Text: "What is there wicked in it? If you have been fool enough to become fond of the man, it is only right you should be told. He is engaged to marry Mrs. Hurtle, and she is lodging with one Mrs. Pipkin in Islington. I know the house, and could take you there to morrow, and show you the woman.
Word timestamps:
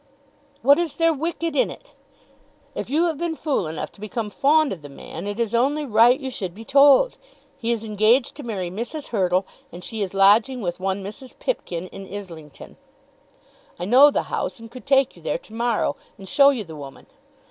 "What 0.63 0.79
is 0.79 0.95
there 0.95 1.13
wicked 1.13 1.55
in 1.55 1.69
it? 1.69 1.93
If 2.73 2.89
you 2.89 3.05
have 3.05 3.19
been 3.19 3.35
fool 3.35 3.67
enough 3.67 3.91
to 3.91 4.01
become 4.01 4.31
fond 4.31 4.73
of 4.73 4.81
the 4.81 4.89
man, 4.89 5.27
it 5.27 5.39
is 5.39 5.53
only 5.53 5.85
right 5.85 6.19
you 6.19 6.31
should 6.31 6.55
be 6.55 6.65
told. 6.65 7.17
He 7.55 7.71
is 7.71 7.83
engaged 7.83 8.33
to 8.37 8.41
marry 8.43 8.71
Mrs. 8.71 9.09
Hurtle, 9.09 9.45
and 9.71 9.83
she 9.83 10.01
is 10.01 10.15
lodging 10.15 10.59
with 10.59 10.79
one 10.79 11.03
Mrs. 11.03 11.37
Pipkin 11.37 11.85
in 11.89 12.11
Islington. 12.11 12.77
I 13.77 13.85
know 13.85 14.09
the 14.09 14.23
house, 14.33 14.59
and 14.59 14.71
could 14.71 14.87
take 14.87 15.15
you 15.15 15.21
there 15.21 15.37
to 15.37 15.53
morrow, 15.53 15.95
and 16.17 16.27
show 16.27 16.49
you 16.49 16.63
the 16.63 16.75
woman. 16.75 17.05